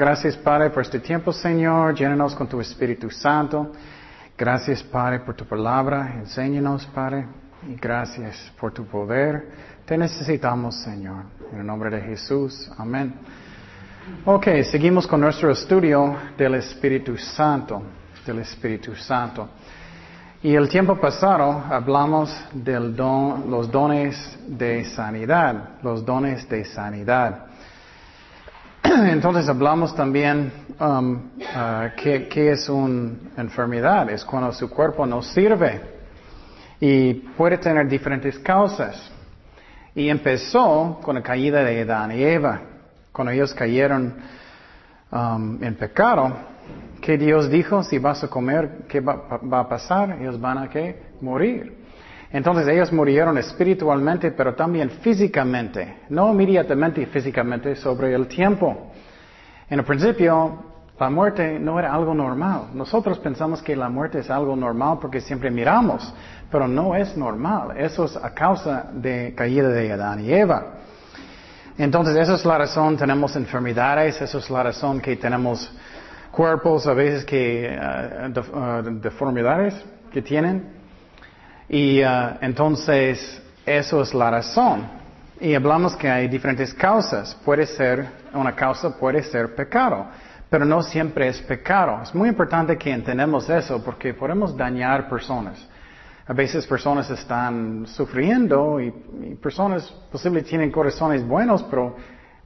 [0.00, 1.94] Gracias Padre por este tiempo, Señor.
[1.94, 3.70] Llénanos con tu Espíritu Santo.
[4.34, 6.14] Gracias Padre por tu palabra.
[6.16, 7.26] Enséñanos, Padre.
[7.68, 9.50] Y gracias por tu poder.
[9.84, 11.24] Te necesitamos, Señor.
[11.52, 12.72] En el nombre de Jesús.
[12.78, 13.12] Amén.
[14.24, 17.82] Ok, seguimos con nuestro estudio del Espíritu Santo.
[18.24, 19.50] Del Espíritu Santo.
[20.42, 27.49] Y el tiempo pasado hablamos de los dones de sanidad, los dones de sanidad.
[28.84, 35.80] Entonces hablamos también um, uh, que, es una enfermedad, es cuando su cuerpo no sirve
[36.80, 39.10] y puede tener diferentes causas.
[39.94, 42.60] Y empezó con la caída de Adán y Eva,
[43.12, 44.14] cuando ellos cayeron
[45.10, 46.32] um, en pecado
[47.00, 50.18] que Dios dijo, si vas a comer, ¿qué va, a pasar?
[50.20, 51.02] Ellos van a ¿qué?
[51.20, 51.79] morir.
[52.32, 58.92] Entonces ellos murieron espiritualmente, pero también físicamente, no inmediatamente físicamente sobre el tiempo.
[59.68, 60.64] En el principio,
[60.98, 62.68] la muerte no era algo normal.
[62.74, 66.14] Nosotros pensamos que la muerte es algo normal porque siempre miramos,
[66.50, 67.76] pero no es normal.
[67.76, 70.74] Eso es a causa de caída de Adán y Eva.
[71.78, 75.72] Entonces, esa es la razón, tenemos enfermedades, esa es la razón que tenemos
[76.30, 79.74] cuerpos a veces que uh, uh, deformidades
[80.12, 80.79] que tienen.
[81.72, 84.88] Y uh, entonces eso es la razón.
[85.40, 87.32] Y hablamos que hay diferentes causas.
[87.44, 90.06] Puede ser, una causa puede ser pecado,
[90.50, 92.02] pero no siempre es pecado.
[92.02, 95.64] Es muy importante que entendamos eso porque podemos dañar personas.
[96.26, 101.94] A veces personas están sufriendo y, y personas posiblemente tienen corazones buenos, pero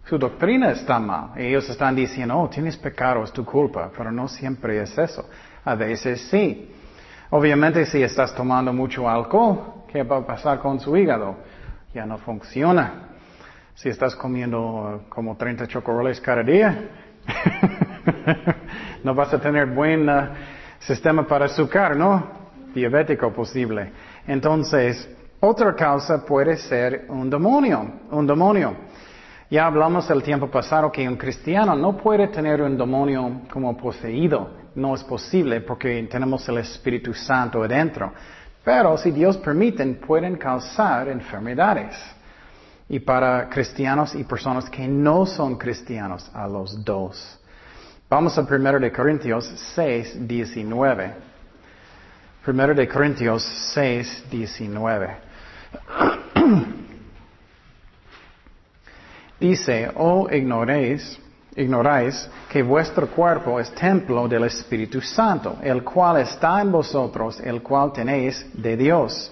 [0.05, 1.31] su doctrina está mal.
[1.35, 5.27] Ellos están diciendo, oh, tienes pecado, es tu culpa, pero no siempre es eso.
[5.65, 6.74] A veces sí.
[7.31, 11.37] Obviamente si estás tomando mucho alcohol, ¿qué va a pasar con su hígado?
[11.95, 13.11] Ya no funciona.
[13.75, 16.91] Si estás comiendo uh, como 30 chocolates cada día,
[19.05, 20.29] no vas a tener buen uh,
[20.79, 22.45] sistema para azúcar, ¿no?
[22.75, 23.93] Diabético posible.
[24.27, 25.09] Entonces,
[25.41, 28.75] otra causa puede ser un demonio, un demonio.
[29.51, 34.64] Ya hablamos el tiempo pasado que un cristiano no puede tener un demonio como poseído.
[34.75, 38.13] No es posible porque tenemos el Espíritu Santo adentro.
[38.65, 41.95] Pero si Dios permite, pueden causar enfermedades.
[42.89, 47.39] Y para cristianos y personas que no son cristianos, a los dos.
[48.09, 51.15] Vamos a 1 de Corintios 6, 19.
[52.47, 53.43] 1 de Corintios
[53.75, 55.17] 6, 19.
[59.41, 61.19] Dice, oh ignoréis,
[61.57, 67.63] ignoráis que vuestro cuerpo es templo del Espíritu Santo, el cual está en vosotros, el
[67.63, 69.31] cual tenéis de Dios,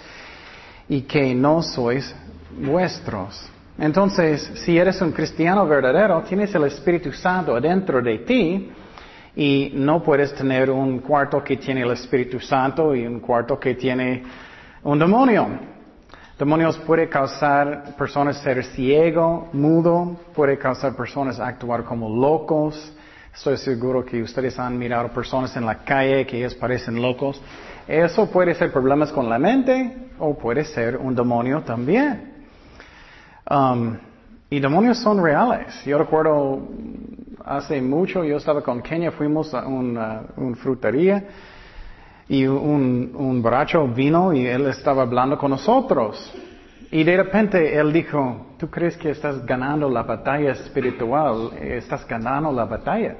[0.88, 2.14] y que no sois
[2.58, 3.48] vuestros.
[3.78, 8.70] Entonces, si eres un cristiano verdadero, tienes el Espíritu Santo adentro de ti,
[9.34, 13.74] y no puedes tener un cuarto que tiene el Espíritu Santo y un cuarto que
[13.74, 14.22] tiene
[14.82, 15.71] un demonio.
[16.38, 22.94] Demonios puede causar personas ser ciego, mudo, puede causar personas actuar como locos.
[23.34, 27.40] Estoy seguro que ustedes han mirado personas en la calle que ellos parecen locos.
[27.86, 32.32] Eso puede ser problemas con la mente o puede ser un demonio también.
[33.50, 33.98] Um,
[34.48, 35.84] y demonios son reales.
[35.84, 36.66] Yo recuerdo
[37.44, 41.24] hace mucho, yo estaba con Kenia, fuimos a una, una frutería
[42.28, 46.32] y un, un borracho vino y él estaba hablando con nosotros.
[46.90, 51.50] Y de repente él dijo, ¿tú crees que estás ganando la batalla espiritual?
[51.58, 53.16] Estás ganando la batalla.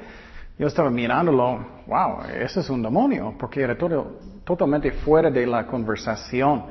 [0.59, 5.67] Yo estaba mirándolo, wow, ese es un demonio, porque era todo, totalmente fuera de la
[5.67, 6.65] conversación.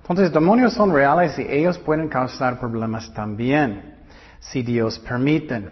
[0.00, 3.94] Entonces, demonios son reales y ellos pueden causar problemas también,
[4.40, 5.70] si Dios permite.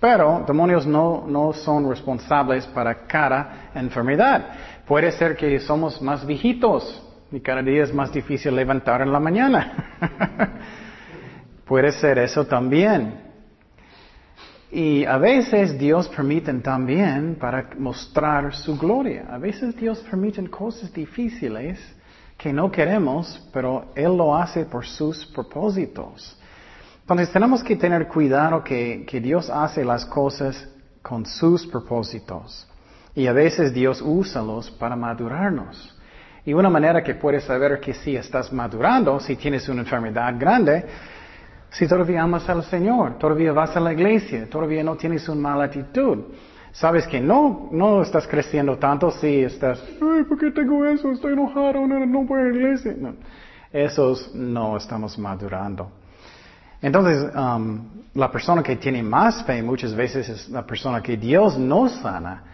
[0.00, 4.46] Pero demonios no, no son responsables para cada enfermedad.
[4.88, 9.20] Puede ser que somos más viejitos y cada día es más difícil levantar en la
[9.20, 9.84] mañana.
[11.66, 13.20] Puede ser eso también.
[14.72, 19.26] Y a veces Dios permite también para mostrar su gloria.
[19.30, 21.78] A veces Dios permite cosas difíciles
[22.38, 26.40] que no queremos, pero Él lo hace por sus propósitos.
[27.02, 30.66] Entonces tenemos que tener cuidado que, que Dios hace las cosas
[31.02, 32.67] con sus propósitos.
[33.18, 35.92] Y a veces Dios usa los para madurarnos.
[36.44, 40.84] Y una manera que puedes saber que si estás madurando, si tienes una enfermedad grande,
[41.68, 45.64] si todavía amas al Señor, todavía vas a la iglesia, todavía no tienes una mala
[45.64, 46.26] actitud.
[46.70, 51.10] Sabes que no, no estás creciendo tanto si estás, ay, ¿por qué tengo eso?
[51.10, 52.94] Estoy enojado, no, no voy a la iglesia.
[52.96, 53.14] No.
[53.72, 55.90] Esos no estamos madurando.
[56.80, 57.80] Entonces, um,
[58.14, 62.44] la persona que tiene más fe muchas veces es la persona que Dios no sana,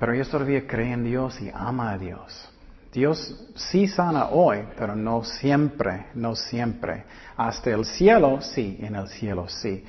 [0.00, 2.48] pero ellos todavía creen en Dios y ama a Dios.
[2.90, 7.04] Dios sí sana hoy, pero no siempre, no siempre.
[7.36, 9.84] Hasta el cielo, sí, en el cielo, sí.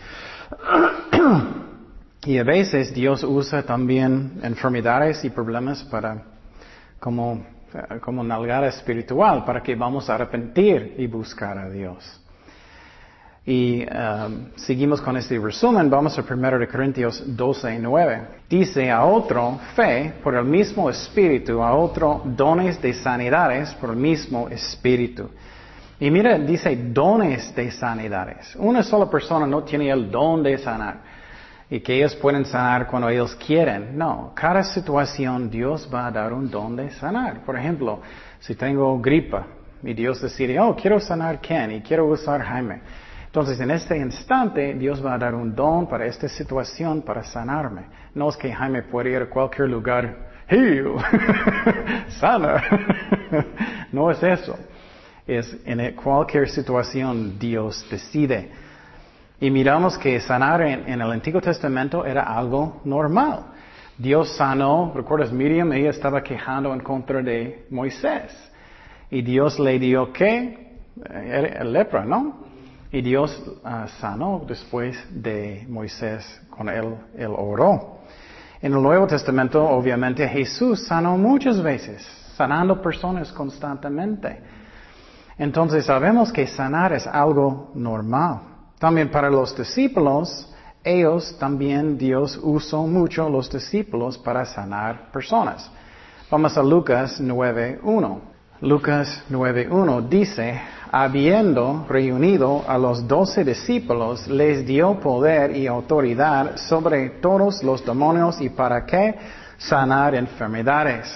[2.25, 6.23] y a veces Dios usa también enfermedades y problemas para
[6.99, 7.43] como,
[8.01, 12.20] como nalgada espiritual, para que vamos a arrepentir y buscar a Dios.
[13.43, 18.21] Y um, seguimos con este resumen, vamos a 1 Corintios 12, 9.
[18.47, 23.95] Dice a otro fe por el mismo espíritu, a otro dones de sanidades por el
[23.95, 25.31] mismo espíritu.
[25.99, 28.55] Y mira, dice dones de sanidades.
[28.57, 30.99] Una sola persona no tiene el don de sanar.
[31.67, 33.97] Y que ellos pueden sanar cuando ellos quieren.
[33.97, 37.43] No, cada situación Dios va a dar un don de sanar.
[37.43, 38.01] Por ejemplo,
[38.39, 39.47] si tengo gripa
[39.81, 42.81] y Dios decide, oh, quiero sanar Ken y quiero usar Jaime.
[43.31, 47.83] Entonces, en este instante, Dios va a dar un don para esta situación, para sanarme.
[48.13, 50.95] No es que Jaime puede ir a cualquier lugar, heal,
[52.19, 52.61] sana.
[53.93, 54.59] no es eso.
[55.25, 58.51] Es en cualquier situación Dios decide.
[59.39, 63.45] Y miramos que sanar en, el Antiguo Testamento era algo normal.
[63.97, 68.51] Dios sanó, recuerdas Miriam, ella estaba quejando en contra de Moisés.
[69.09, 70.81] Y Dios le dio qué?
[71.09, 72.50] Eh, lepra, ¿no?
[72.91, 77.99] Y Dios ah, sanó después de Moisés con él, él oró.
[78.61, 82.05] En el Nuevo Testamento, obviamente, Jesús sanó muchas veces,
[82.35, 84.41] sanando personas constantemente.
[85.37, 88.41] Entonces sabemos que sanar es algo normal.
[88.77, 90.51] También para los discípulos,
[90.83, 95.71] ellos también Dios usó mucho los discípulos para sanar personas.
[96.29, 98.30] Vamos a Lucas 9.1.
[98.61, 100.61] Lucas 9.1 dice,
[100.91, 108.39] habiendo reunido a los doce discípulos, les dio poder y autoridad sobre todos los demonios
[108.39, 109.15] y para qué
[109.57, 111.11] sanar enfermedades.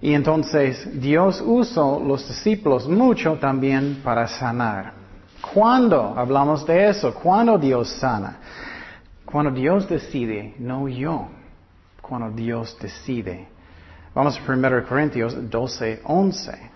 [0.00, 4.92] Y entonces Dios usó los discípulos mucho también para sanar.
[5.52, 7.12] ¿Cuándo hablamos de eso?
[7.12, 8.36] ¿Cuándo Dios sana?
[9.24, 11.26] Cuando Dios decide, no yo.
[12.00, 13.57] Cuando Dios decide.
[14.14, 16.70] Vamos a 1 Corintios 12, 11.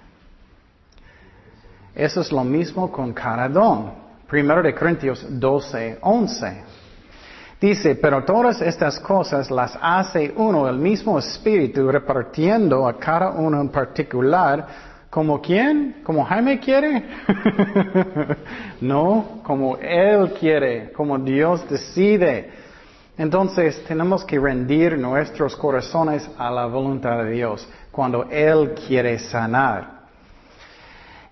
[1.94, 3.92] Eso es lo mismo con cada don.
[4.28, 6.64] Primero de Corintios 12, 11.
[7.60, 13.60] Dice, pero todas estas cosas las hace uno, el mismo espíritu, repartiendo a cada uno
[13.60, 14.66] en particular,
[15.08, 17.04] como quién, como Jaime quiere,
[18.80, 22.61] no, como Él quiere, como Dios decide.
[23.18, 30.02] Entonces tenemos que rendir nuestros corazones a la voluntad de Dios cuando Él quiere sanar.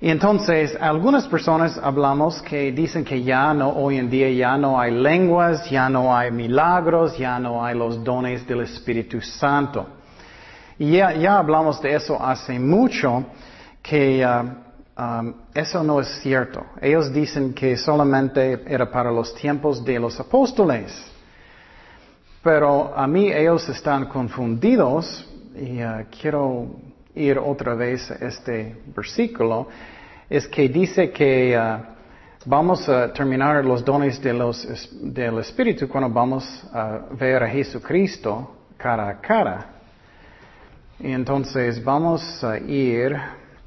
[0.02, 4.80] Y entonces, algunas personas hablamos que dicen que ya no, hoy en día ya no
[4.80, 9.86] hay lenguas, ya no hay milagros, ya no hay los dones del Espíritu Santo.
[10.78, 13.26] Y ya, hablamos de eso hace mucho,
[13.82, 16.64] que uh, um, eso no es cierto.
[16.80, 21.09] Ellos dicen que solamente era para los tiempos de los apóstoles.
[22.42, 26.68] Pero a mí ellos están confundidos y uh, quiero
[27.14, 29.68] ir otra vez a este versículo,
[30.28, 31.84] es que dice que uh,
[32.46, 39.20] vamos a terminar los dones del Espíritu cuando vamos a ver a Jesucristo cara a
[39.20, 39.66] cara.
[40.98, 43.16] Y entonces vamos a ir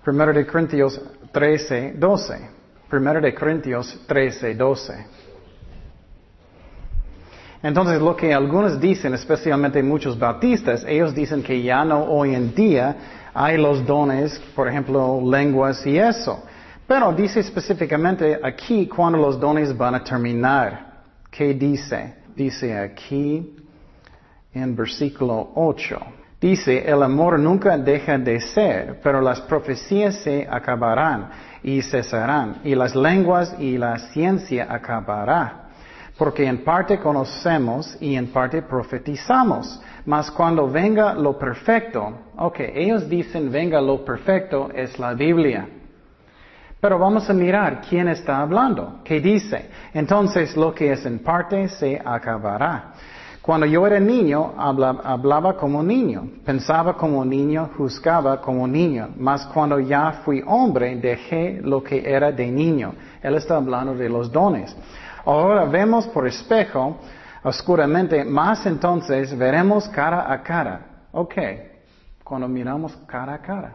[0.06, 1.00] 1 de Corintios
[1.32, 2.50] 13, 12.
[2.92, 5.06] 1 de Corintios 13, 12.
[7.63, 12.53] Entonces lo que algunos dicen, especialmente muchos bautistas, ellos dicen que ya no hoy en
[12.53, 12.96] día
[13.34, 16.43] hay los dones, por ejemplo, lenguas y eso.
[16.86, 20.91] Pero dice específicamente aquí cuando los dones van a terminar.
[21.32, 22.15] ¿Qué dice?
[22.36, 23.55] Dice aquí
[24.53, 26.00] en versículo 8.
[26.41, 31.29] Dice, el amor nunca deja de ser, pero las profecías se acabarán
[31.63, 35.62] y cesarán, y las lenguas y la ciencia acabará.
[36.17, 39.82] Porque en parte conocemos y en parte profetizamos.
[40.05, 45.67] Mas cuando venga lo perfecto, ok, ellos dicen venga lo perfecto es la Biblia.
[46.79, 49.70] Pero vamos a mirar quién está hablando, qué dice.
[49.93, 52.93] Entonces lo que es en parte se acabará.
[53.41, 59.10] Cuando yo era niño, hablaba, como niño, pensaba como niño, juzgaba como niño.
[59.17, 62.93] Mas cuando ya fui hombre, dejé lo que era de niño.
[63.22, 64.74] Él está hablando de los dones.
[65.25, 66.98] Ahora vemos por espejo
[67.44, 70.82] oscuramente, más entonces veremos cara a cara.
[71.12, 71.36] Ok,
[72.24, 73.74] cuando miramos cara a cara.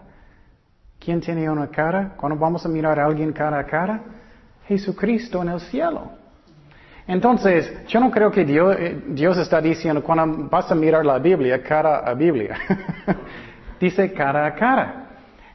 [0.98, 2.14] ¿Quién tiene una cara?
[2.16, 4.00] Cuando vamos a mirar a alguien cara a cara?
[4.66, 6.10] Jesucristo en el cielo.
[7.06, 11.18] Entonces, yo no creo que Dios, eh, Dios está diciendo, cuando vas a mirar la
[11.18, 12.58] Biblia, cara a Biblia,
[13.80, 15.07] dice cara a cara.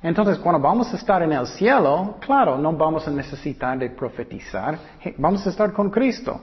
[0.04, 4.78] Entonces, cuando vamos a estar en el cielo, claro, no vamos a necesitar de profetizar,
[5.18, 6.42] vamos a estar con Cristo.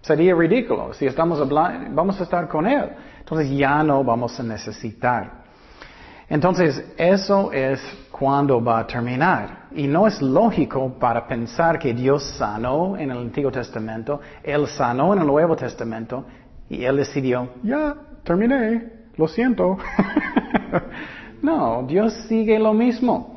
[0.00, 2.88] Sería ridículo si estamos hablando, vamos a estar con Él.
[3.18, 5.44] Entonces ya no vamos a necesitar.
[6.28, 7.80] Entonces, eso es
[8.12, 9.66] cuando va a terminar.
[9.72, 15.12] Y no es lógico para pensar que Dios sanó en el Antiguo Testamento, Él sanó
[15.12, 16.24] en el Nuevo Testamento,
[16.68, 19.76] y Él decidió, ya, terminé, lo siento.
[21.46, 23.36] no, Dios sigue lo mismo.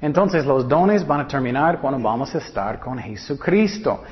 [0.00, 4.02] Entonces los dones van a terminar cuando vamos a estar con Jesucristo.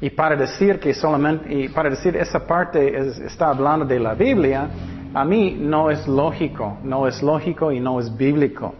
[0.00, 2.80] Y para decir que solamente, y para decir esa parte
[3.26, 4.68] está hablando de la Biblia,
[5.12, 8.74] a mí no es lógico, no es lógico y no es bíblico.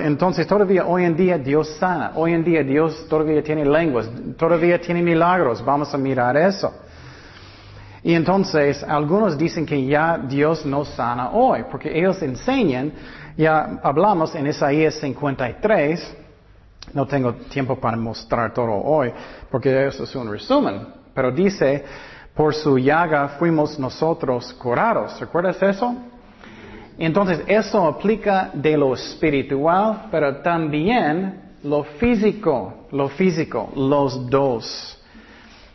[0.00, 4.80] entonces todavía hoy en día Dios sana, hoy en día Dios todavía tiene lenguas, todavía
[4.80, 6.70] tiene milagros, vamos a mirar eso.
[8.02, 12.92] Y entonces algunos dicen que ya Dios no sana hoy, porque ellos enseñan,
[13.36, 16.16] ya hablamos en Isaías 53,
[16.94, 19.12] no tengo tiempo para mostrar todo hoy,
[19.50, 21.84] porque eso es un resumen, pero dice,
[22.34, 25.18] por su llaga fuimos nosotros curados.
[25.20, 25.94] ¿Recuerdas eso?
[26.98, 34.98] Entonces, eso aplica de lo espiritual, pero también lo físico, lo físico, los dos.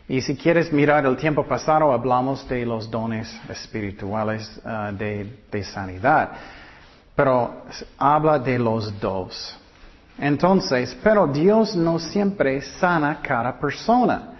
[0.08, 5.64] Y si quieres mirar el tiempo pasado, hablamos de los dones espirituales uh, de, de
[5.64, 6.30] sanidad.
[7.16, 7.62] Pero
[7.98, 9.58] habla de los dos.
[10.18, 14.32] Entonces, pero Dios no siempre sana cada persona.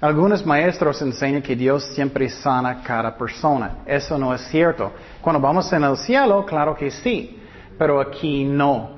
[0.00, 3.78] Algunos maestros enseñan que Dios siempre sana cada persona.
[3.86, 4.92] Eso no es cierto.
[5.20, 7.40] Cuando vamos en el cielo, claro que sí,
[7.78, 8.96] pero aquí no.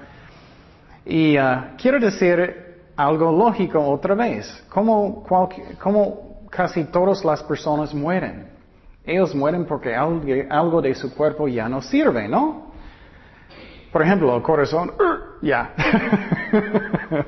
[1.05, 4.65] Y uh, quiero decir algo lógico otra vez.
[4.69, 5.25] ¿Cómo,
[6.51, 8.49] casi todas las personas mueren?
[9.05, 12.73] Ellos mueren porque algo de su cuerpo ya no sirve, ¿no?
[13.97, 14.93] Por ejemplo, el corazón,
[15.41, 15.73] ya.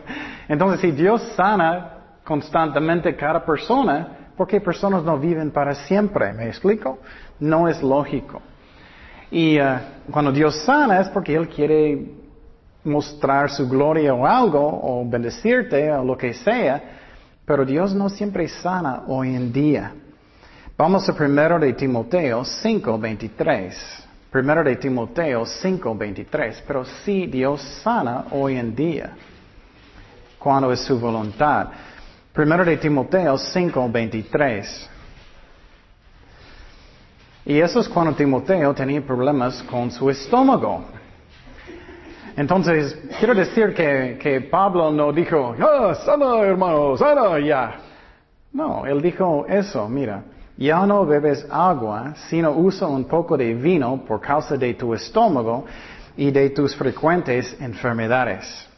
[0.49, 6.99] Entonces, si Dios sana constantemente cada persona, porque personas no viven para siempre, ¿me explico?
[7.41, 8.43] No es lógico.
[9.31, 9.79] Y uh,
[10.11, 12.07] cuando Dios sana es porque Él quiere
[12.85, 16.83] mostrar su gloria o algo, o bendecirte, o lo que sea,
[17.47, 19.95] pero Dios no siempre sana hoy en día.
[20.77, 24.08] Vamos a primero de Timoteo 5.23.
[24.31, 26.63] Primero de Timoteo 5.23.
[26.67, 29.13] Pero sí Dios sana hoy en día,
[30.39, 31.69] cuando es su voluntad.
[32.33, 34.91] Primero de Timoteo 5, 23.
[37.47, 40.85] Y eso es cuando Timoteo tenía problemas con su estómago.
[42.37, 47.81] Entonces, quiero decir que, Pablo no dijo, ah, sana hermano, sana ya.
[48.53, 50.23] No, él dijo eso, mira,
[50.59, 55.65] ya no bebes agua, sino usa un poco de vino por causa de tu estómago
[56.17, 58.69] y de tus frecuentes enfermedades.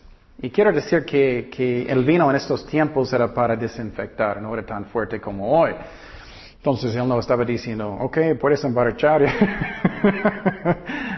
[0.42, 4.84] Y quiero decir que, el vino en estos tiempos era para desinfectar, no era tan
[4.86, 5.72] fuerte como hoy.
[6.56, 9.22] Entonces él no estaba diciendo, ok, puedes emborrachar.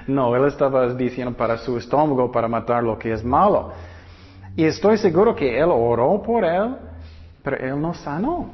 [0.06, 3.72] no, él estaba diciendo para su estómago, para matar lo que es malo.
[4.56, 6.76] Y estoy seguro que él oró por él,
[7.42, 8.50] pero él no sanó.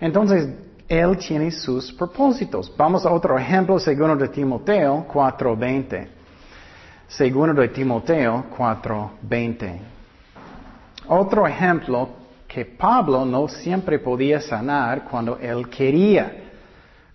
[0.00, 0.48] Entonces,
[0.88, 2.72] él tiene sus propósitos.
[2.76, 6.08] Vamos a otro ejemplo, segundo de Timoteo 4:20.
[7.06, 9.80] Segundo de Timoteo 4:20.
[11.08, 12.08] Otro ejemplo
[12.46, 16.44] que Pablo no siempre podía sanar cuando él quería.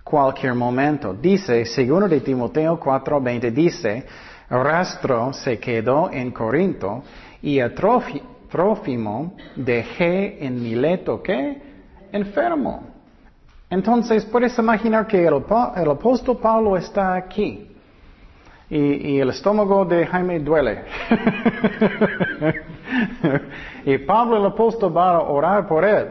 [0.03, 1.13] Cualquier momento.
[1.13, 4.05] Dice, segundo de Timoteo 4:20 dice,
[4.49, 7.03] Rastro se quedó en Corinto
[7.41, 11.61] y a Trófimo dejé en Mileto que
[12.11, 12.92] enfermo.
[13.73, 17.71] Entonces puedes imaginar que el apóstol Pablo está aquí
[18.69, 20.83] y, el estómago de Jaime duele.
[23.85, 26.07] y Pablo el apóstol va a orar por él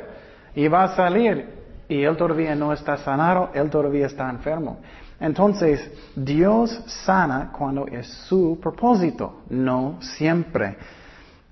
[0.57, 1.47] y va a salir
[1.89, 4.79] y él todavía no está sanado, él todavía está enfermo.
[5.21, 10.79] Entonces, Dios sana cuando es su propósito, no siempre.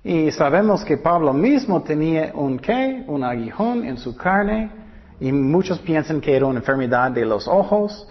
[0.03, 4.80] Y sabemos que Pablo mismo tenía un qué, un aguijón en su carne,
[5.21, 8.07] y muchos piensan que era una enfermedad de los ojos.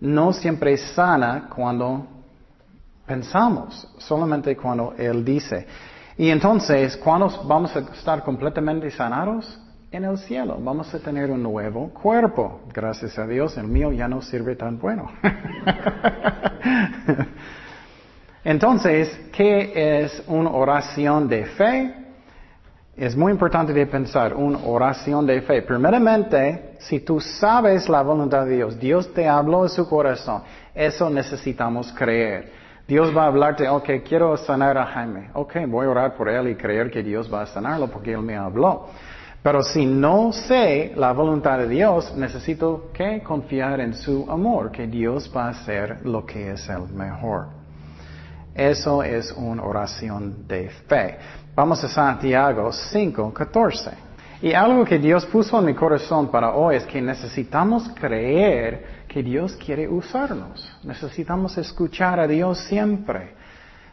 [0.00, 2.04] No siempre sana cuando
[3.06, 5.64] pensamos, solamente cuando Él dice.
[6.18, 9.60] Y entonces, ¿cuándo vamos a estar completamente sanados?
[9.92, 10.58] En el cielo.
[10.58, 12.62] Vamos a tener un nuevo cuerpo.
[12.72, 15.12] Gracias a Dios, el mío ya no sirve tan bueno.
[18.42, 22.01] entonces, ¿qué es una oración de fe?
[23.02, 25.62] Es muy importante de pensar una oración de fe.
[25.62, 30.42] Primeramente, si tú sabes la voluntad de Dios, Dios te habló en su corazón,
[30.72, 32.52] eso necesitamos creer.
[32.86, 35.30] Dios va a hablarte, ok, quiero sanar a Jaime.
[35.34, 38.22] Ok, voy a orar por él y creer que Dios va a sanarlo porque él
[38.22, 38.86] me habló.
[39.42, 44.86] Pero si no sé la voluntad de Dios, necesito que confiar en su amor, que
[44.86, 47.48] Dios va a hacer lo que es el mejor.
[48.54, 51.18] Eso es una oración de fe.
[51.54, 53.90] Vamos a Santiago 5, 14.
[54.40, 59.22] Y algo que Dios puso en mi corazón para hoy es que necesitamos creer que
[59.22, 60.66] Dios quiere usarnos.
[60.82, 63.34] Necesitamos escuchar a Dios siempre.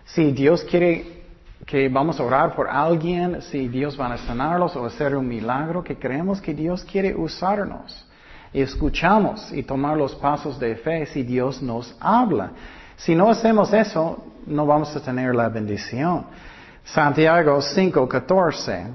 [0.05, 1.25] Si Dios quiere
[1.65, 5.83] que vamos a orar por alguien, si Dios va a sanarlos o hacer un milagro,
[5.83, 8.07] que creemos que Dios quiere usarnos.
[8.53, 12.51] Y escuchamos y tomar los pasos de fe si Dios nos habla.
[12.95, 16.25] Si no hacemos eso, no vamos a tener la bendición.
[16.83, 18.87] Santiago 5:14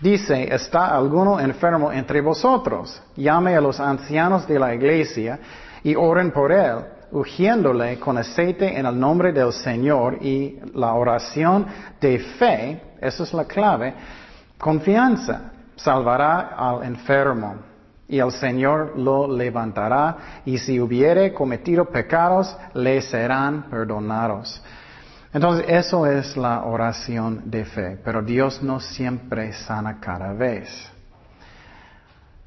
[0.00, 3.02] dice, ¿está alguno enfermo entre vosotros?
[3.16, 5.38] Llame a los ancianos de la iglesia
[5.82, 6.78] y oren por él,
[7.12, 11.66] ungiéndole con aceite en el nombre del Señor y la oración
[12.00, 13.94] de fe, esa es la clave,
[14.58, 17.56] confianza, salvará al enfermo
[18.08, 24.62] y el Señor lo levantará y si hubiere cometido pecados, le serán perdonados.
[25.36, 30.90] Entonces, eso es la oración de fe, pero Dios no siempre sana cada vez.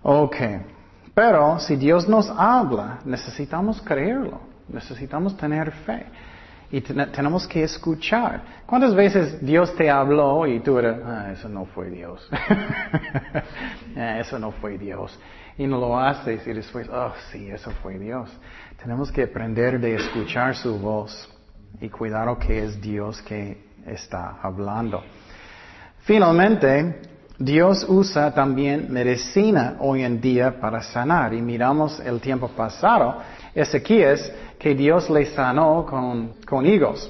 [0.02, 0.36] Ok,
[1.14, 6.08] pero si Dios nos habla, necesitamos creerlo, necesitamos tener fe
[6.72, 8.42] y tenemos que escuchar.
[8.66, 12.28] ¿Cuántas veces Dios te habló y tú eres, ah, eso no fue Dios?
[13.96, 15.20] Ah, eso no fue Dios.
[15.60, 18.32] Y no lo haces y después, oh, sí, eso fue Dios.
[18.82, 21.30] Tenemos que aprender de escuchar su voz
[21.82, 25.04] y cuidado que es Dios que está hablando.
[26.02, 27.02] Finalmente,
[27.38, 33.18] Dios usa también medicina hoy en día para sanar y miramos el tiempo pasado,
[33.56, 33.70] es
[34.60, 37.10] que Dios le sanó con, con higos.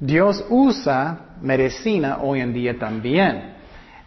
[0.00, 3.54] Dios usa medicina hoy en día también.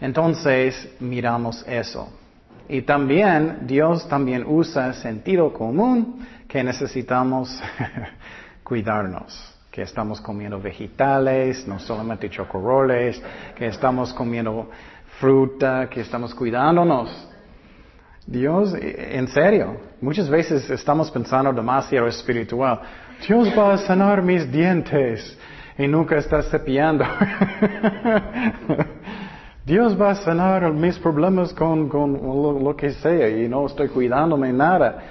[0.02, 2.10] Entonces miramos eso.
[2.68, 7.62] Y también Dios también usa sentido común que necesitamos
[8.64, 13.22] cuidarnos que estamos comiendo vegetales, no solamente chocorroles,
[13.58, 14.70] que estamos comiendo
[15.20, 17.28] fruta, que estamos cuidándonos.
[18.26, 22.80] Dios, en serio, muchas veces estamos pensando demasiado espiritual.
[23.28, 25.38] Dios va a sanar mis dientes
[25.78, 27.04] y nunca estás cepillando.
[29.66, 32.14] Dios va a sanar mis problemas con, con
[32.64, 35.04] lo, que sea y no estoy cuidándome nada.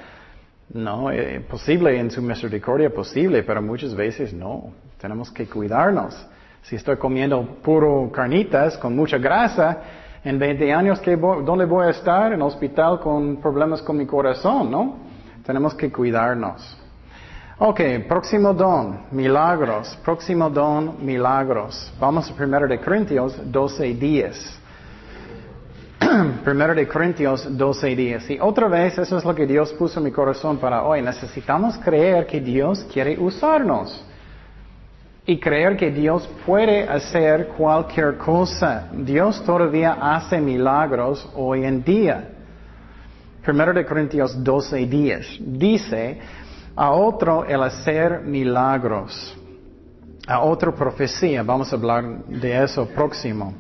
[0.72, 4.72] No, eh, posible en su misericordia, posible, pero muchas veces no.
[4.98, 6.14] Tenemos que cuidarnos.
[6.62, 9.82] Si estoy comiendo puro carnitas con mucha grasa,
[10.24, 11.02] en 20 años,
[11.44, 12.32] ¿dónde voy a estar?
[12.32, 14.96] En hospital con problemas con mi corazón, ¿no?
[15.44, 16.78] Tenemos que cuidarnos.
[17.58, 19.96] Ok, próximo don, milagros.
[20.02, 21.92] Próximo don, milagros.
[22.00, 24.60] Vamos a 1 de Corintios 12, 10.
[26.44, 28.30] Primero de Corintios 12 días.
[28.30, 31.02] Y otra vez, eso es lo que Dios puso en mi corazón para hoy.
[31.02, 34.04] Necesitamos creer que Dios quiere usarnos.
[35.26, 38.88] Y creer que Dios puede hacer cualquier cosa.
[38.92, 42.28] Dios todavía hace milagros hoy en día.
[43.42, 45.26] Primero de Corintios 12 días.
[45.40, 46.18] Dice,
[46.76, 49.36] a otro el hacer milagros.
[50.26, 51.42] A otro profecía.
[51.42, 53.54] Vamos a hablar de eso próximo.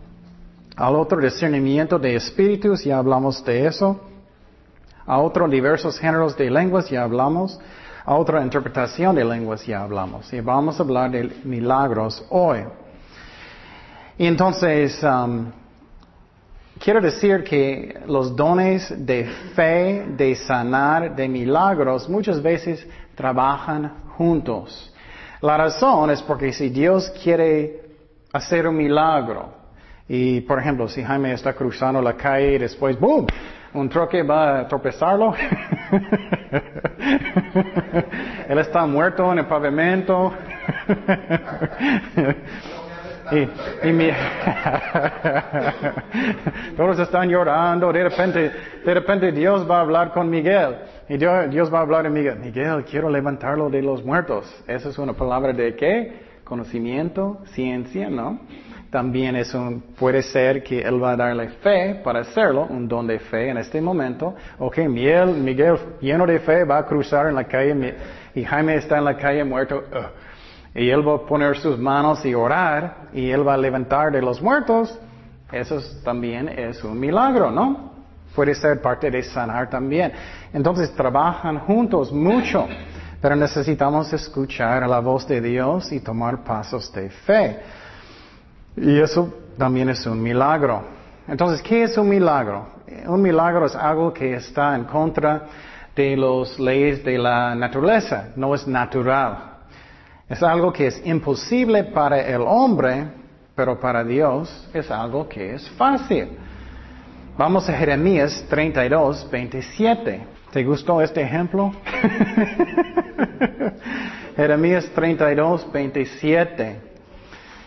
[0.76, 4.00] Al otro discernimiento de espíritus, ya hablamos de eso.
[5.06, 7.60] A otro diversos géneros de lenguas, ya hablamos.
[8.04, 10.32] A otra interpretación de lenguas, ya hablamos.
[10.32, 12.64] Y vamos a hablar de milagros hoy.
[14.18, 15.46] Y entonces, um,
[16.80, 22.84] quiero decir que los dones de fe, de sanar, de milagros, muchas veces
[23.14, 24.92] trabajan juntos.
[25.40, 27.82] La razón es porque si Dios quiere
[28.32, 29.63] hacer un milagro,
[30.08, 33.26] y, por ejemplo, si Jaime está cruzando la calle y después, ¡boom!
[33.72, 35.34] Un troque va a tropezarlo.
[38.48, 40.32] Él está muerto en el pavimento.
[43.32, 43.48] y, y
[46.76, 47.92] todos están llorando.
[47.92, 48.52] De repente,
[48.84, 50.76] de repente Dios va a hablar con Miguel.
[51.08, 52.38] Y Dios, Dios va a hablar a Miguel.
[52.38, 54.54] Miguel, quiero levantarlo de los muertos.
[54.68, 56.34] Esa es una palabra de qué?
[56.44, 58.38] Conocimiento, ciencia, ¿no?
[58.94, 63.08] También es un, puede ser que Él va a darle fe para hacerlo, un don
[63.08, 64.36] de fe en este momento.
[64.60, 67.96] Ok, Miguel, Miguel lleno de fe va a cruzar en la calle
[68.36, 69.82] y Jaime está en la calle muerto.
[70.76, 74.22] y Él va a poner sus manos y orar y Él va a levantar de
[74.22, 74.96] los muertos
[75.50, 77.94] Eso también es un milagro, ¿no?
[78.32, 80.12] Puede ser parte de sanar también.
[80.52, 82.68] Entonces trabajan juntos mucho,
[83.20, 87.58] pero necesitamos escuchar la voz de Dios y tomar pasos de fe.
[88.76, 90.82] Y eso también es un milagro.
[91.28, 92.66] Entonces, ¿qué es un milagro?
[93.06, 95.46] Un milagro es algo que está en contra
[95.94, 99.52] de las leyes de la naturaleza, no es natural.
[100.28, 103.06] Es algo que es imposible para el hombre,
[103.54, 106.36] pero para Dios es algo que es fácil.
[107.36, 110.26] Vamos a Jeremías 32, 27.
[110.50, 111.72] ¿Te gustó este ejemplo?
[114.36, 116.83] Jeremías 32, 27.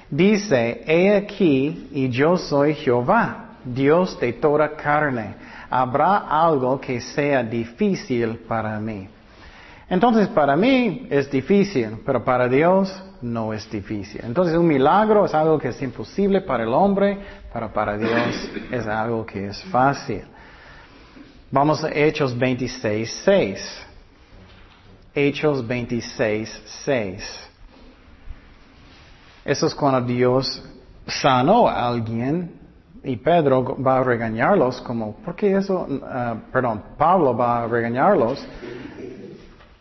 [0.10, 5.36] Dice, he aquí y yo soy Jehová, Dios de toda carne.
[5.70, 9.10] ¿Habrá algo que sea difícil para mí?
[9.90, 14.22] Entonces, para mí es difícil, pero para Dios no es difícil.
[14.24, 17.18] Entonces, un milagro es algo que es imposible para el hombre,
[17.52, 20.24] pero para Dios es algo que es fácil.
[21.52, 23.86] Vamos a Hechos 26, 6.
[25.16, 27.47] Hechos 26, 6.
[29.48, 30.62] Eso es cuando Dios
[31.06, 32.52] sanó a alguien
[33.02, 35.88] y Pedro va a regañarlos como, ¿por qué eso?
[36.04, 38.46] Ah, perdón, Pablo va a regañarlos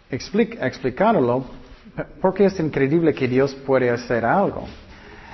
[0.09, 1.46] explicándolo,
[2.20, 4.68] porque es increíble que Dios puede hacer algo.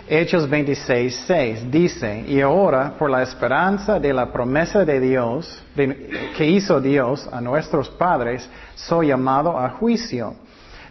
[0.08, 6.46] Hechos 26, 6 dice, y ahora por la esperanza de la promesa de Dios, que
[6.46, 10.36] hizo Dios a nuestros padres, soy llamado a juicio.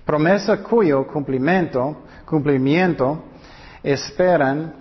[0.06, 3.31] Promesa cuyo cumplimiento, cumplimiento
[3.84, 4.74] esperan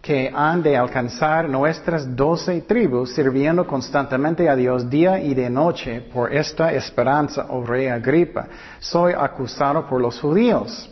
[0.00, 6.00] que han de alcanzar nuestras doce tribus, sirviendo constantemente a Dios día y de noche
[6.12, 8.46] por esta esperanza, oh rey Agripa.
[8.78, 10.88] Soy acusado por los judíos.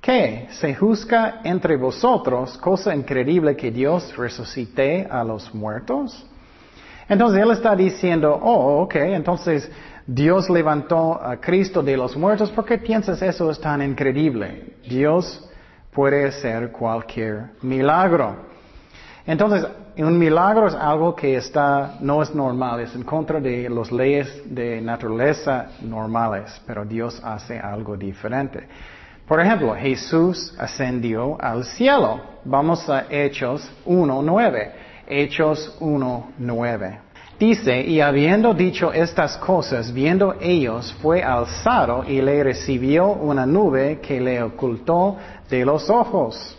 [0.00, 0.46] ¿Qué?
[0.52, 6.24] ¿Se juzga entre vosotros cosa increíble que Dios resucite a los muertos?
[7.08, 9.70] Entonces él está diciendo, oh, ok, entonces
[10.06, 14.76] Dios levantó a Cristo de los muertos, ¿por qué piensas eso es tan increíble?
[14.88, 15.46] Dios
[15.96, 18.36] puede ser cualquier milagro.
[19.26, 23.90] Entonces, un milagro es algo que está, no es normal, es en contra de las
[23.90, 28.68] leyes de naturaleza normales, pero Dios hace algo diferente.
[29.26, 32.20] Por ejemplo, Jesús ascendió al cielo.
[32.44, 34.72] Vamos a Hechos 1.9.
[35.08, 37.05] Hechos 1.9.
[37.38, 44.00] Dice, y habiendo dicho estas cosas, viendo ellos, fue alzado y le recibió una nube
[44.00, 45.16] que le ocultó
[45.50, 46.56] de los ojos.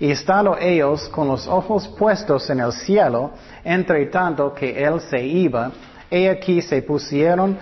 [0.00, 3.30] Y estando ellos con los ojos puestos en el cielo,
[3.62, 5.70] entre tanto que él se iba,
[6.10, 7.56] he aquí se pusieron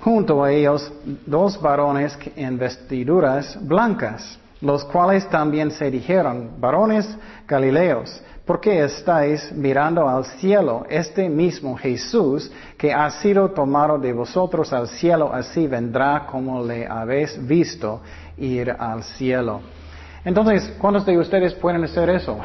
[0.00, 0.90] junto a ellos
[1.26, 7.06] dos varones en vestiduras blancas, los cuales también se dijeron, varones
[7.46, 10.84] galileos, ¿por qué estáis mirando al cielo?
[10.88, 16.86] Este mismo Jesús que ha sido tomado de vosotros al cielo, así vendrá como le
[16.86, 18.00] habéis visto
[18.36, 19.60] ir al cielo.
[20.24, 22.38] Entonces, ¿cuántos de ustedes pueden hacer eso?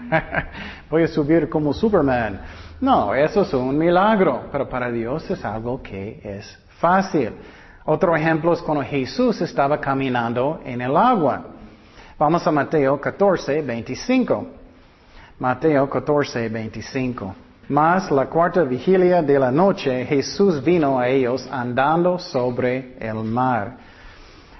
[0.90, 2.40] Voy a subir como Superman.
[2.80, 7.32] No, eso es un milagro, pero para Dios es algo que es fácil.
[7.84, 11.46] Otro ejemplo es cuando Jesús estaba caminando en el agua.
[12.18, 14.63] Vamos a Mateo 14, 25.
[15.38, 17.34] Mateo 14, 25.
[17.68, 23.76] Más la cuarta vigilia de la noche, Jesús vino a ellos andando sobre el mar.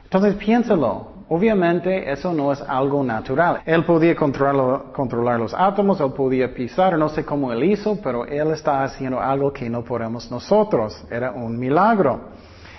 [0.05, 3.63] Entonces piénsalo, Obviamente eso no es algo natural.
[3.65, 8.51] Él podía controlar, los átomos, él podía pisar, no sé cómo él hizo, pero él
[8.51, 11.03] está haciendo algo que no podemos nosotros.
[11.11, 12.29] Era un milagro.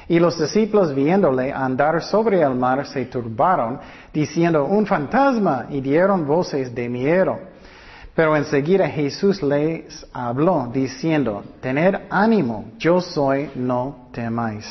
[0.08, 3.79] Y los discípulos viéndole andar sobre el mar se turbaron,
[4.13, 7.39] diciendo, un fantasma, y dieron voces de miedo.
[8.15, 14.65] Pero enseguida Jesús les habló, diciendo, tened ánimo, yo soy, no temáis.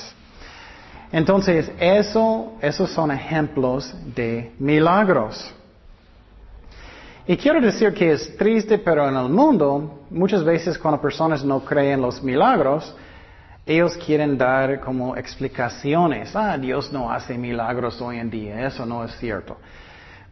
[1.13, 5.55] Entonces, eso, esos son ejemplos de milagros.
[7.27, 11.61] Y quiero decir que es triste, pero en el mundo, muchas veces cuando personas no
[11.61, 12.95] creen los milagros,
[13.67, 16.35] ellos quieren dar como explicaciones.
[16.35, 19.59] Ah, Dios no hace milagros hoy en día, eso no es cierto.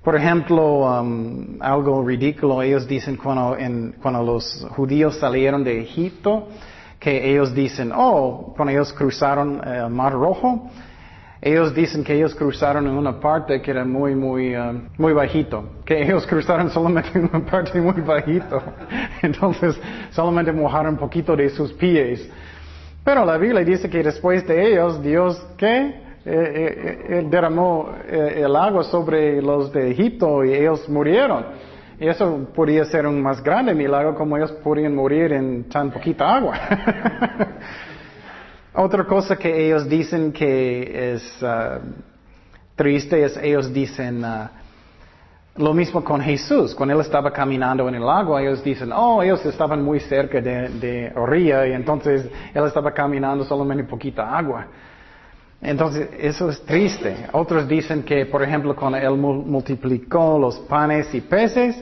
[0.02, 3.56] Por ejemplo, um, algo ridículo, ellos dicen cuando,
[4.02, 6.48] cuando los judíos salieron de Egipto,
[6.98, 10.68] que ellos dicen, oh, cuando ellos cruzaron el Mar Rojo,
[11.40, 15.64] ellos dicen que ellos cruzaron en una parte que era muy, muy, uh, muy bajito.
[15.84, 18.62] Que ellos cruzaron solamente en una parte muy bajito.
[19.22, 19.76] Entonces,
[20.10, 22.28] solamente mojaron un poquito de sus pies.
[23.04, 26.00] Pero la Biblia dice que después de ellos, Dios, ¿qué?
[26.24, 31.44] Eh, eh, eh derramó eh, el agua sobre los de Egipto y ellos murieron.
[31.98, 36.36] Y eso podría ser un más grande milagro como ellos podrían morir en tan poquita
[36.36, 36.54] agua.
[38.74, 41.78] Otra cosa que ellos dicen que es uh,
[42.74, 44.48] triste es ellos dicen uh,
[45.56, 46.74] lo mismo con Jesús.
[46.74, 50.68] Cuando él estaba caminando en el agua, ellos dicen, oh, ellos estaban muy cerca de,
[50.70, 54.66] de orilla y entonces él estaba caminando solamente poquita agua.
[55.62, 57.28] Entonces, eso es triste.
[57.32, 61.80] Otros dicen que, por ejemplo, cuando él multiplicó los panes y peces,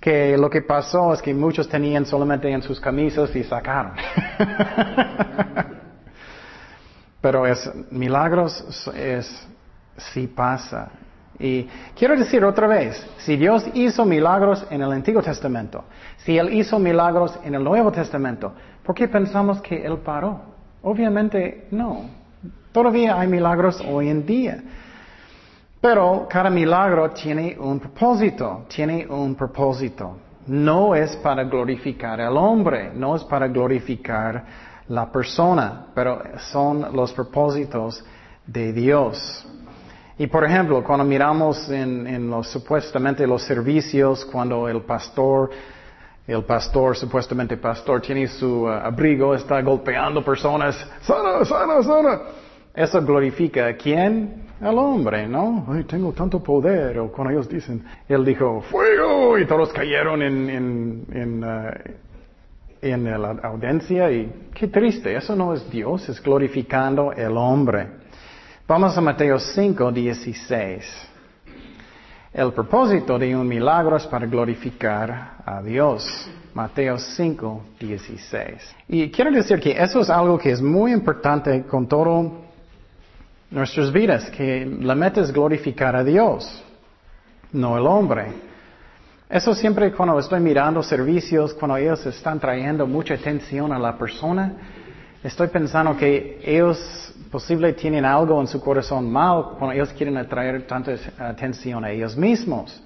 [0.00, 3.92] que lo que pasó es que muchos tenían solamente en sus camisas y sacaron.
[7.20, 9.46] Pero es milagros es
[9.96, 10.88] sí pasa.
[11.38, 15.84] Y quiero decir otra vez, si Dios hizo milagros en el Antiguo Testamento,
[16.18, 20.40] si Él hizo milagros en el Nuevo Testamento, ¿por qué pensamos que Él paró?
[20.82, 22.27] Obviamente no.
[22.72, 24.62] Todavía hay milagros hoy en día.
[25.80, 30.16] Pero cada milagro tiene un propósito, tiene un propósito.
[30.46, 34.44] No es para glorificar al hombre, no es para glorificar
[34.88, 38.04] la persona, pero son los propósitos
[38.46, 39.46] de Dios.
[40.18, 45.50] Y por ejemplo, cuando miramos en, los supuestamente los servicios, cuando el pastor,
[46.26, 52.20] el pastor, supuestamente pastor, tiene su uh, abrigo, está golpeando personas, sana, sana, sana.
[52.78, 54.46] Eso glorifica a quién?
[54.60, 55.66] Al hombre, ¿no?
[55.88, 57.00] Tengo tanto poder.
[57.00, 60.48] O cuando ellos dicen, él dijo, fuego, y todos cayeron en,
[61.12, 61.70] en, uh,
[62.80, 67.88] en la audiencia y qué triste, eso no es Dios, es glorificando el hombre.
[68.68, 71.08] Vamos a Mateo 5, 16.
[72.32, 76.30] El propósito de un milagro es para glorificar a Dios.
[76.54, 78.76] Mateo 5, 16.
[78.86, 82.46] Y quiero decir que eso es algo que es muy importante con todo
[83.50, 86.62] nuestras vidas, que la meta es glorificar a Dios,
[87.52, 88.26] no el hombre.
[89.28, 94.52] Eso siempre cuando estoy mirando servicios, cuando ellos están trayendo mucha atención a la persona,
[95.22, 100.66] estoy pensando que ellos posible tienen algo en su corazón mal cuando ellos quieren atraer
[100.66, 102.82] tanta atención a ellos mismos.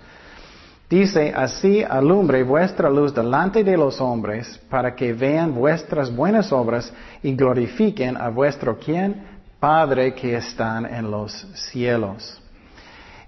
[0.92, 6.92] Dice, así alumbre vuestra luz delante de los hombres para que vean vuestras buenas obras
[7.22, 9.32] y glorifiquen a vuestro quien,
[9.62, 11.33] Padre que están en los
[11.70, 12.42] cielos.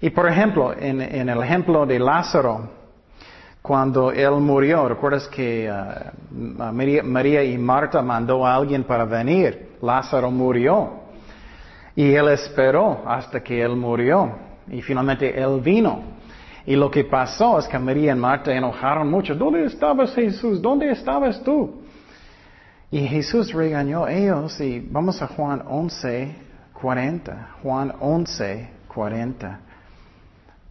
[0.01, 2.71] Y por ejemplo, en, el ejemplo de Lázaro,
[3.61, 9.77] cuando él murió, recuerdas que uh, María, y Marta mandó a alguien para venir.
[9.81, 11.05] Lázaro murió.
[11.95, 14.29] Y él esperó hasta que él murió.
[14.67, 16.01] Y finalmente él vino.
[16.65, 19.33] Y lo que pasó es que María y Marta enojaron mucho.
[19.35, 20.61] ¿Dónde estabas Jesús?
[20.61, 21.84] ¿Dónde estabas tú?
[22.95, 26.33] Y Jesús regañó a ellos y vamos a Juan 11,
[26.81, 27.49] 40.
[27.61, 29.59] Juan 11, 40.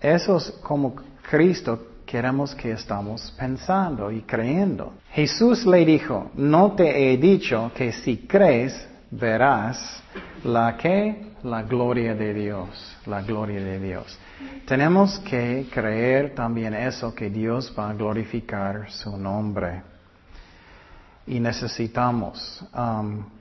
[0.00, 0.94] Eso es como
[1.30, 4.94] Cristo queremos que estamos pensando y creyendo.
[5.10, 10.02] Jesús le dijo, no te he dicho que si crees verás
[10.44, 14.18] la que la gloria de Dios, la gloria de Dios.
[14.64, 19.93] Tenemos que creer también eso que Dios va a glorificar su nombre.
[21.26, 22.64] Y necesitamos.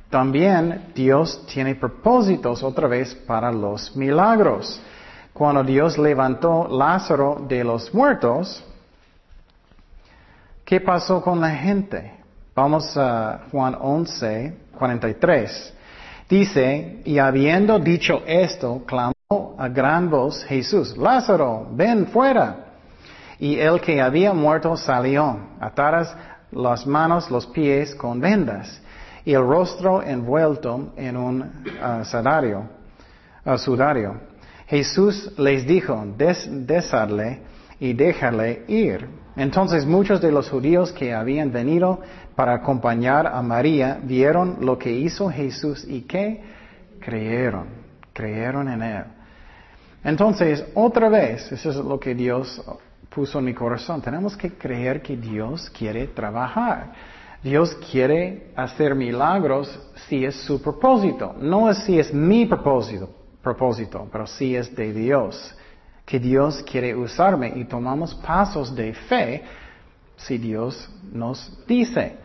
[0.09, 4.79] También Dios tiene propósitos otra vez para los milagros.
[5.33, 8.63] Cuando Dios levantó Lázaro de los muertos,
[10.63, 12.13] ¿qué pasó con la gente?
[12.55, 15.73] Vamos a Juan 11, 43.
[16.29, 22.57] Dice, y habiendo dicho esto, clamó a gran voz Jesús, Lázaro, ven fuera.
[23.39, 26.15] Y el que había muerto salió, atadas
[26.55, 28.81] las manos, los pies con vendas,
[29.25, 32.69] y el rostro envuelto en un uh, sudario.
[34.67, 36.49] Jesús les dijo, Des
[37.79, 39.07] y déjale ir.
[39.35, 42.01] Entonces muchos de los judíos que habían venido
[42.35, 46.41] para acompañar a María vieron lo que hizo Jesús y que
[46.99, 47.67] creyeron,
[48.13, 49.03] creyeron en él.
[50.03, 52.61] Entonces, otra vez, eso es lo que Dios
[53.13, 54.01] puso en mi corazón.
[54.01, 56.91] Tenemos que creer que Dios quiere trabajar.
[57.43, 59.67] Dios quiere hacer milagros
[60.07, 64.93] si es su propósito, no es si es mi propósito propósito, pero sí es de
[64.93, 65.53] Dios,
[66.05, 69.43] que Dios quiere usarme y tomamos pasos de fe
[70.15, 72.17] si Dios nos dice.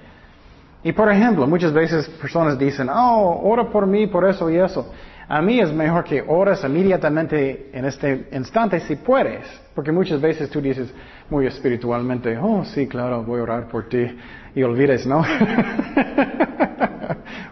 [0.85, 4.90] Y por ejemplo, muchas veces personas dicen, oh, ora por mí, por eso y eso.
[5.31, 10.49] A mí es mejor que ores inmediatamente en este instante si puedes, porque muchas veces
[10.49, 10.91] tú dices
[11.29, 14.07] muy espiritualmente, oh, sí, claro, voy a orar por ti
[14.55, 15.21] y olvides, ¿no?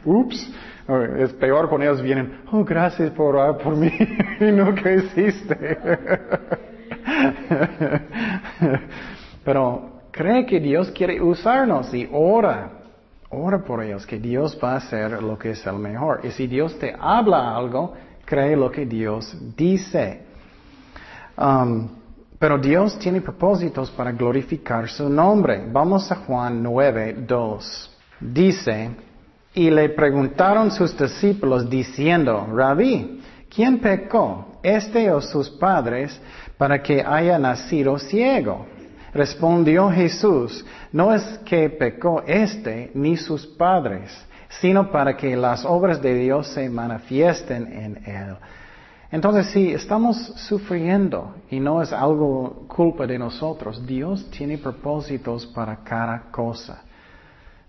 [0.07, 0.55] Ups.
[1.19, 3.89] Es peor cuando ellos vienen, oh, gracias por orar por mí
[4.41, 5.57] y que hiciste.
[9.45, 12.86] Pero cree que Dios quiere usarnos y ora.
[13.31, 16.21] Ora por ellos, que Dios va a hacer lo que es el mejor.
[16.25, 20.23] Y si Dios te habla algo, cree lo que Dios dice.
[21.37, 21.89] Um,
[22.39, 25.65] pero Dios tiene propósitos para glorificar su nombre.
[25.73, 27.97] Vamos a Juan 9, 2.
[28.21, 28.91] Dice,
[29.55, 36.21] y le preguntaron sus discípulos diciendo, Rabí, ¿quién pecó, este o sus padres,
[36.59, 38.67] para que haya nacido ciego?
[39.17, 44.13] Respondió Jesús, no es que pecó este ni sus padres,
[44.61, 48.37] sino para que las obras de Dios se manifiesten en él.
[49.11, 55.77] Entonces, si estamos sufriendo y no es algo culpa de nosotros, Dios tiene propósitos para
[55.83, 56.83] cada cosa.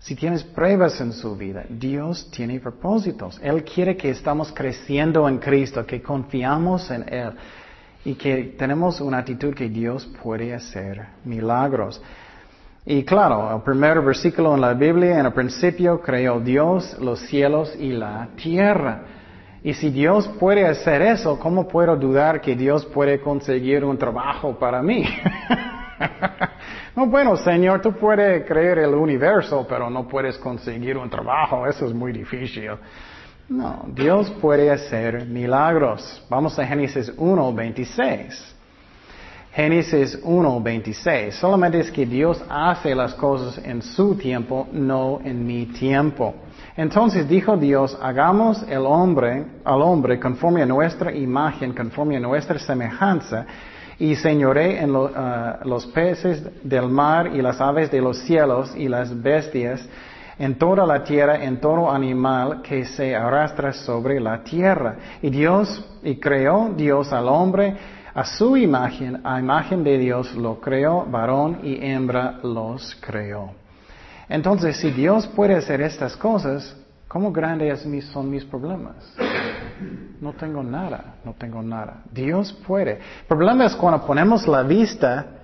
[0.00, 3.40] Si tienes pruebas en su vida, Dios tiene propósitos.
[3.42, 7.32] Él quiere que estamos creciendo en Cristo, que confiamos en Él
[8.08, 12.00] y que tenemos una actitud que Dios puede hacer milagros.
[12.86, 17.76] Y claro, el primer versículo en la Biblia, en el principio creó Dios los cielos
[17.78, 19.02] y la tierra.
[19.62, 24.58] Y si Dios puede hacer eso, ¿cómo puedo dudar que Dios puede conseguir un trabajo
[24.58, 25.04] para mí?
[26.96, 31.66] no, bueno, Señor, tú puedes creer el universo, pero no puedes conseguir un trabajo.
[31.66, 32.70] Eso es muy difícil.
[33.48, 36.22] No, Dios puede hacer milagros.
[36.28, 38.54] Vamos a Génesis 1, 26.
[39.54, 41.34] Génesis 1, 26.
[41.34, 46.34] Solamente es que Dios hace las cosas en su tiempo, no en mi tiempo.
[46.76, 52.58] Entonces dijo Dios, hagamos el hombre, al hombre conforme a nuestra imagen, conforme a nuestra
[52.58, 53.46] semejanza,
[53.98, 55.08] y señoré en uh,
[55.64, 59.88] los peces del mar y las aves de los cielos y las bestias,
[60.38, 64.96] en toda la tierra, en todo animal que se arrastra sobre la tierra.
[65.20, 67.76] Y Dios, y creó Dios al hombre,
[68.14, 73.52] a su imagen, a imagen de Dios lo creó, varón y hembra los creó.
[74.28, 78.96] Entonces, si Dios puede hacer estas cosas, ¿cómo grandes son mis problemas?
[80.20, 82.02] No tengo nada, no tengo nada.
[82.12, 82.98] Dios puede.
[83.26, 85.37] Problema es cuando ponemos la vista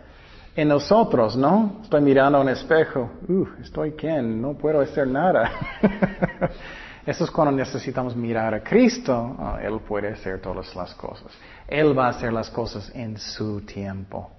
[0.56, 1.80] en nosotros, ¿no?
[1.82, 3.10] Estoy mirando un espejo.
[3.28, 5.50] Uh, estoy quién, no puedo hacer nada.
[7.06, 9.36] Eso es cuando necesitamos mirar a Cristo.
[9.38, 11.30] Ah, él puede hacer todas las cosas.
[11.68, 14.30] Él va a hacer las cosas en su tiempo.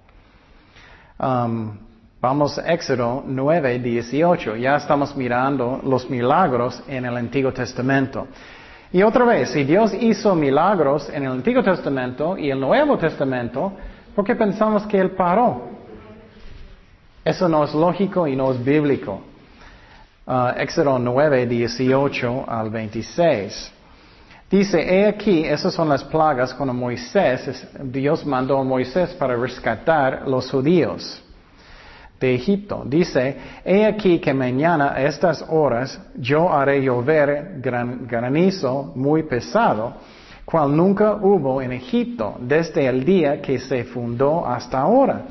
[1.18, 1.78] Um,
[2.18, 4.56] Vamos a Éxodo 9, 18.
[4.56, 8.26] Ya estamos mirando los milagros en el Antiguo Testamento.
[8.90, 13.74] Y otra vez, si Dios hizo milagros en el Antiguo Testamento y el Nuevo Testamento,
[14.14, 15.75] ¿por qué pensamos que Él paró?
[17.26, 19.20] Eso no es lógico y no es bíblico.
[20.28, 23.72] Uh, Éxodo 9, 18 al 26.
[24.48, 30.28] Dice, he aquí, esas son las plagas cuando Moisés, Dios mandó a Moisés para rescatar
[30.28, 31.20] los judíos
[32.20, 32.84] de Egipto.
[32.86, 39.94] Dice, he aquí que mañana a estas horas yo haré llover granizo muy pesado,
[40.44, 45.22] cual nunca hubo en Egipto desde el día que se fundó hasta ahora.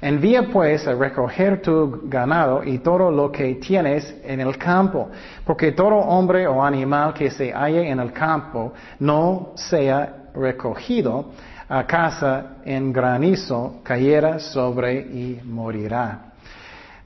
[0.00, 5.08] Envía pues a recoger tu ganado y todo lo que tienes en el campo,
[5.44, 11.32] porque todo hombre o animal que se halle en el campo no sea recogido
[11.68, 16.28] a casa en granizo, cayera sobre y morirá.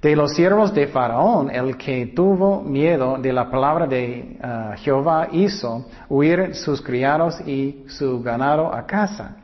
[0.03, 5.29] De los siervos de Faraón, el que tuvo miedo de la palabra de uh, Jehová
[5.31, 9.37] hizo huir sus criados y su ganado a casa.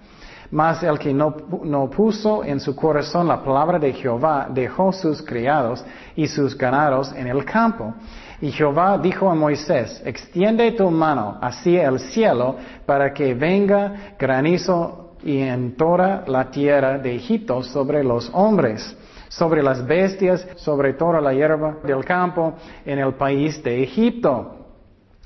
[0.51, 1.35] Mas el que no,
[1.65, 5.85] no, puso en su corazón la palabra de Jehová dejó sus criados
[6.17, 7.95] y sus ganados en el campo.
[8.41, 12.57] Y Jehová dijo a Moisés, extiende tu mano hacia el cielo
[12.87, 18.97] para que venga granizo y en toda la tierra de Egipto sobre los hombres
[19.29, 24.57] sobre las bestias, sobre toda la hierba del campo en el país de Egipto.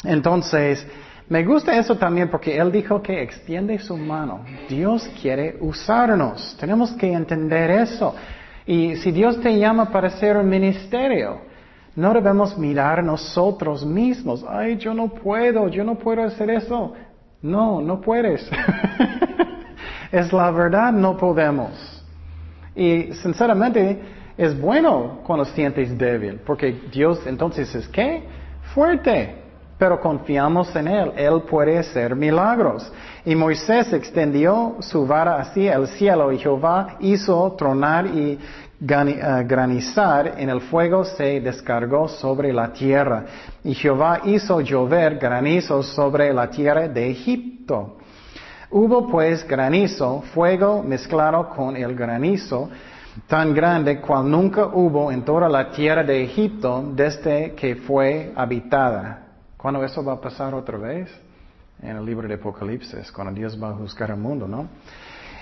[0.05, 0.87] Entonces,
[1.29, 4.45] me gusta eso también porque Él dijo que extiende su mano.
[4.69, 6.57] Dios quiere usarnos.
[6.59, 8.15] Tenemos que entender eso.
[8.67, 11.41] Y si Dios te llama para hacer un ministerio,
[11.97, 14.45] no debemos mirar nosotros mismos.
[14.49, 16.93] Ay, yo no puedo, yo no puedo hacer eso.
[17.41, 18.49] No, no puedes.
[20.13, 21.71] es la verdad, no podemos.
[22.75, 24.01] Y sinceramente
[24.37, 28.23] es bueno cuando sientes débil, porque Dios entonces es qué?
[28.75, 29.42] Fuerte.
[29.83, 31.13] Pero confiamos en Él.
[31.17, 32.89] Él puede hacer milagros.
[33.25, 40.35] Y Moisés extendió su vara hacia el cielo y Jehová hizo tronar y eh, granizar
[40.39, 43.25] en el fuego se descargó sobre la tierra.
[43.65, 47.97] Y Jehová hizo llover granizos sobre la tierra de Egipto.
[48.71, 52.71] Hubo pues granizo, fuego mezclado con el granizo,
[53.27, 59.22] tan grande cual nunca hubo en toda la tierra de Egipto desde que fue habitada.
[59.63, 61.09] ¿Cuándo eso va a pasar otra vez?
[61.81, 64.67] En el libro de Apocalipsis, cuando Dios va a juzgar el mundo, ¿no?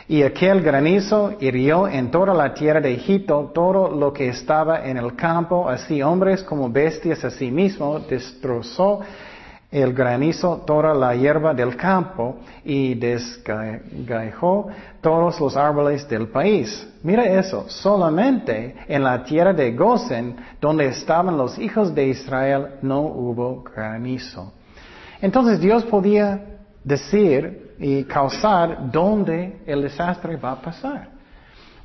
[0.09, 4.99] Y aquel granizo hirió en toda la tierra de Egipto todo lo que estaba en
[4.99, 9.01] el campo, así hombres como bestias a sí mismo, destrozó
[9.71, 14.69] el granizo toda la hierba del campo y desgaijó
[15.01, 16.89] todos los árboles del país.
[17.03, 23.01] Mira eso, solamente en la tierra de Gosen, donde estaban los hijos de Israel, no
[23.01, 24.53] hubo granizo.
[25.23, 31.09] Entonces Dios podía decir y causar dónde el desastre va a pasar.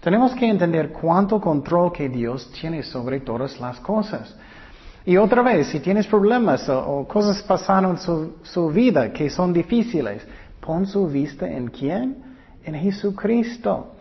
[0.01, 4.35] Tenemos que entender cuánto control que Dios tiene sobre todas las cosas.
[5.05, 10.25] Y otra vez, si tienes problemas o, cosas pasaron en su, vida que son difíciles,
[10.59, 12.23] pon su vista en quién?
[12.63, 13.91] En Jesucristo.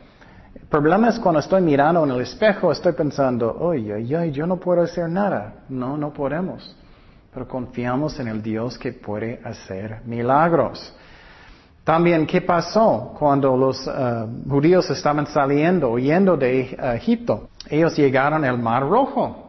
[0.55, 4.57] El problema es cuando estoy mirando en el espejo, estoy pensando, oye, oye, yo no
[4.57, 5.64] puedo hacer nada.
[5.68, 6.74] No, no podemos.
[7.34, 10.94] Pero confiamos en el Dios que puede hacer milagros.
[11.84, 17.50] También, ¿qué pasó cuando los uh, judíos estaban saliendo, huyendo de Egipto?
[17.68, 19.43] Ellos llegaron al Mar Rojo.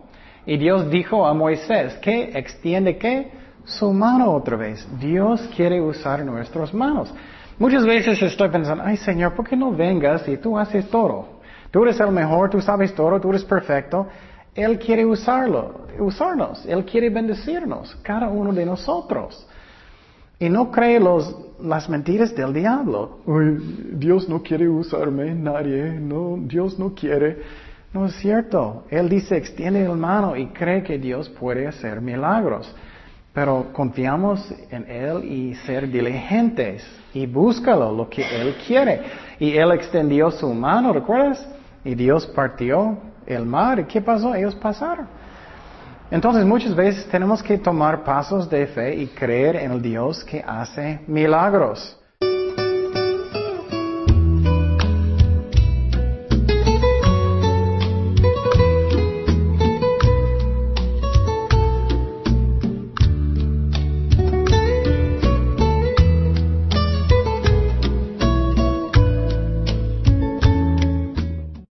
[0.45, 2.31] Y Dios dijo a Moisés, ¿qué?
[2.33, 3.31] Extiende qué?
[3.63, 4.87] Su mano otra vez.
[4.99, 7.13] Dios quiere usar nuestras manos.
[7.57, 11.35] Muchas veces estoy pensando, ay Señor, ¿por qué no vengas y tú haces todo?
[11.71, 14.07] Tú eres el mejor, tú sabes todo, tú eres perfecto.
[14.53, 16.65] Él quiere usarlo, usarnos.
[16.65, 19.45] Él quiere bendecirnos, cada uno de nosotros.
[20.39, 23.19] Y no cree los, las mentiras del diablo.
[23.93, 27.41] Dios no quiere usarme, nadie, no, Dios no quiere.
[27.95, 28.83] No es cierto.
[28.89, 32.69] Él dice, extiende la mano y cree que Dios puede hacer milagros.
[33.31, 39.01] Pero confiamos en Él y ser diligentes y búscalo lo que Él quiere.
[39.39, 41.47] Y Él extendió su mano, ¿recuerdas?
[41.85, 43.79] Y Dios partió el mar.
[43.79, 44.35] ¿Y qué pasó?
[44.35, 45.07] Ellos pasaron.
[46.11, 50.43] Entonces muchas veces tenemos que tomar pasos de fe y creer en el Dios que
[50.45, 51.97] hace milagros.